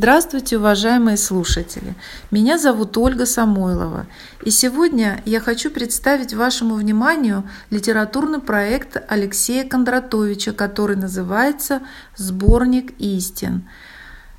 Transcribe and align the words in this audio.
Здравствуйте, 0.00 0.56
уважаемые 0.56 1.18
слушатели! 1.18 1.94
Меня 2.30 2.56
зовут 2.56 2.96
Ольга 2.96 3.26
Самойлова, 3.26 4.06
и 4.42 4.48
сегодня 4.48 5.20
я 5.26 5.40
хочу 5.40 5.70
представить 5.70 6.32
вашему 6.32 6.76
вниманию 6.76 7.44
литературный 7.68 8.38
проект 8.38 8.96
Алексея 9.10 9.68
Кондратовича, 9.68 10.52
который 10.52 10.96
называется 10.96 11.82
«Сборник 12.16 12.98
истин». 12.98 13.68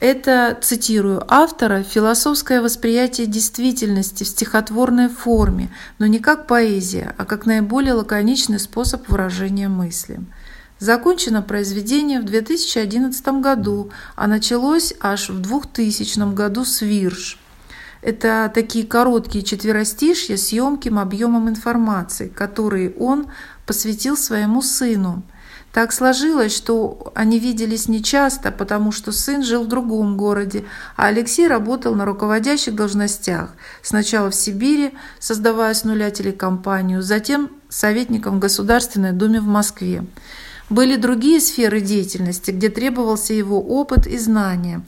Это, 0.00 0.56
цитирую 0.58 1.22
автора, 1.28 1.82
философское 1.82 2.62
восприятие 2.62 3.26
действительности 3.26 4.24
в 4.24 4.28
стихотворной 4.28 5.10
форме, 5.10 5.68
но 5.98 6.06
не 6.06 6.18
как 6.18 6.46
поэзия, 6.46 7.14
а 7.18 7.26
как 7.26 7.44
наиболее 7.44 7.92
лаконичный 7.92 8.58
способ 8.58 9.06
выражения 9.10 9.68
мысли. 9.68 10.18
Закончено 10.82 11.42
произведение 11.42 12.20
в 12.20 12.24
2011 12.24 13.40
году, 13.40 13.92
а 14.16 14.26
началось 14.26 14.92
аж 14.98 15.28
в 15.28 15.40
2000 15.40 16.34
году 16.34 16.64
с 16.64 16.80
вирш. 16.80 17.38
Это 18.00 18.50
такие 18.52 18.84
короткие 18.84 19.44
четверостишья 19.44 20.36
с 20.36 20.48
емким 20.48 20.98
объемом 20.98 21.48
информации, 21.48 22.26
которые 22.26 22.92
он 22.94 23.28
посвятил 23.64 24.16
своему 24.16 24.60
сыну. 24.60 25.22
Так 25.72 25.92
сложилось, 25.92 26.52
что 26.52 27.12
они 27.14 27.38
виделись 27.38 27.86
нечасто, 27.86 28.50
потому 28.50 28.90
что 28.90 29.12
сын 29.12 29.44
жил 29.44 29.62
в 29.62 29.68
другом 29.68 30.16
городе, 30.16 30.64
а 30.96 31.06
Алексей 31.06 31.46
работал 31.46 31.94
на 31.94 32.04
руководящих 32.04 32.74
должностях. 32.74 33.54
Сначала 33.82 34.32
в 34.32 34.34
Сибири, 34.34 34.94
создавая 35.20 35.74
с 35.74 35.84
нуля 35.84 36.10
телекомпанию, 36.10 37.02
затем 37.02 37.52
советником 37.68 38.38
в 38.38 38.40
Государственной 38.40 39.12
Думе 39.12 39.40
в 39.40 39.46
Москве. 39.46 40.04
Были 40.72 40.96
другие 40.96 41.38
сферы 41.38 41.82
деятельности, 41.82 42.50
где 42.50 42.70
требовался 42.70 43.34
его 43.34 43.60
опыт 43.60 44.06
и 44.06 44.16
знания. 44.16 44.80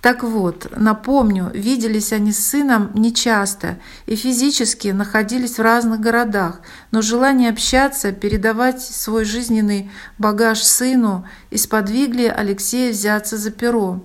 Так 0.00 0.22
вот, 0.22 0.72
напомню, 0.74 1.50
виделись 1.52 2.14
они 2.14 2.32
с 2.32 2.38
сыном 2.38 2.90
нечасто 2.94 3.78
и 4.06 4.16
физически 4.16 4.88
находились 4.88 5.58
в 5.58 5.60
разных 5.60 6.00
городах, 6.00 6.62
но 6.92 7.02
желание 7.02 7.50
общаться, 7.50 8.10
передавать 8.12 8.80
свой 8.80 9.26
жизненный 9.26 9.90
багаж 10.16 10.62
сыну 10.62 11.28
исподвигли 11.50 12.24
Алексея 12.24 12.90
взяться 12.90 13.36
за 13.36 13.50
перо. 13.50 14.00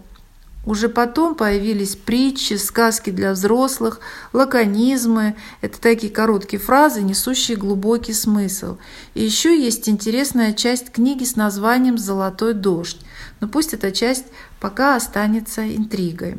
Уже 0.67 0.89
потом 0.89 1.35
появились 1.35 1.95
притчи, 1.95 2.55
сказки 2.55 3.09
для 3.09 3.31
взрослых, 3.31 4.01
лаконизмы. 4.33 5.37
Это 5.61 5.79
такие 5.79 6.11
короткие 6.11 6.59
фразы, 6.59 7.03
несущие 7.03 7.55
глубокий 7.55 8.11
смысл. 8.11 8.75
И 9.13 9.23
еще 9.23 9.57
есть 9.57 9.87
интересная 9.87 10.51
часть 10.51 10.91
книги 10.91 11.23
с 11.23 11.37
названием 11.37 11.97
«Золотой 11.97 12.53
дождь». 12.53 12.99
Но 13.39 13.47
пусть 13.47 13.73
эта 13.73 13.93
часть 13.93 14.25
пока 14.59 14.97
останется 14.97 15.73
интригой. 15.73 16.35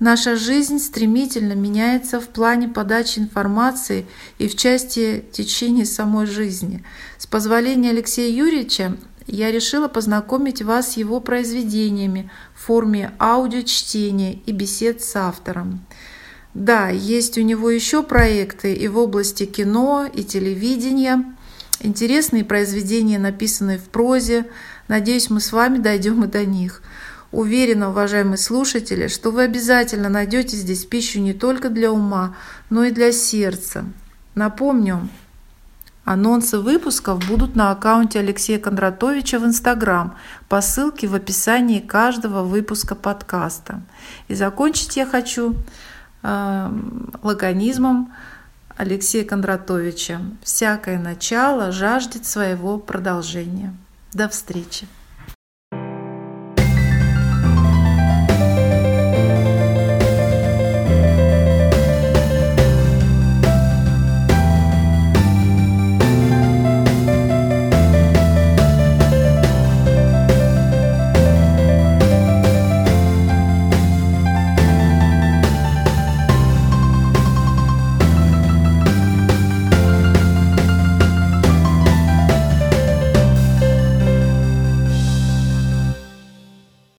Наша 0.00 0.34
жизнь 0.34 0.78
стремительно 0.78 1.52
меняется 1.52 2.20
в 2.20 2.28
плане 2.28 2.68
подачи 2.68 3.18
информации 3.18 4.06
и 4.38 4.48
в 4.48 4.56
части 4.56 5.22
течения 5.30 5.84
самой 5.84 6.24
жизни. 6.24 6.82
С 7.18 7.26
позволения 7.26 7.90
Алексея 7.90 8.34
Юрьевича 8.34 8.96
я 9.26 9.50
решила 9.50 9.88
познакомить 9.88 10.62
вас 10.62 10.92
с 10.92 10.96
его 10.96 11.20
произведениями 11.20 12.30
в 12.54 12.62
форме 12.62 13.12
аудиочтения 13.18 14.38
и 14.46 14.52
бесед 14.52 15.02
с 15.02 15.16
автором. 15.16 15.84
Да, 16.54 16.88
есть 16.88 17.38
у 17.38 17.42
него 17.42 17.70
еще 17.70 18.02
проекты 18.02 18.74
и 18.74 18.88
в 18.88 18.98
области 18.98 19.46
кино, 19.46 20.06
и 20.12 20.22
телевидения. 20.22 21.24
Интересные 21.80 22.44
произведения, 22.44 23.18
написанные 23.18 23.78
в 23.78 23.84
прозе. 23.84 24.46
Надеюсь, 24.88 25.30
мы 25.30 25.40
с 25.40 25.52
вами 25.52 25.78
дойдем 25.78 26.24
и 26.24 26.28
до 26.28 26.44
них. 26.44 26.82
Уверена, 27.32 27.88
уважаемые 27.88 28.36
слушатели, 28.36 29.08
что 29.08 29.30
вы 29.30 29.44
обязательно 29.44 30.10
найдете 30.10 30.56
здесь 30.56 30.84
пищу 30.84 31.18
не 31.18 31.32
только 31.32 31.70
для 31.70 31.90
ума, 31.90 32.36
но 32.68 32.84
и 32.84 32.90
для 32.90 33.10
сердца. 33.10 33.86
Напомню, 34.34 35.08
Анонсы 36.04 36.58
выпусков 36.58 37.24
будут 37.28 37.54
на 37.54 37.70
аккаунте 37.70 38.18
Алексея 38.18 38.58
Кондратовича 38.58 39.38
в 39.38 39.44
Инстаграм 39.44 40.16
по 40.48 40.60
ссылке 40.60 41.06
в 41.06 41.14
описании 41.14 41.78
каждого 41.78 42.42
выпуска 42.42 42.96
подкаста. 42.96 43.82
И 44.26 44.34
закончить 44.34 44.96
я 44.96 45.06
хочу 45.06 45.54
э, 46.22 46.70
лаконизмом 47.22 48.12
Алексея 48.76 49.24
Кондратовича. 49.24 50.20
«Всякое 50.42 50.98
начало 50.98 51.70
жаждет 51.70 52.26
своего 52.26 52.78
продолжения». 52.78 53.72
До 54.12 54.28
встречи! 54.28 54.86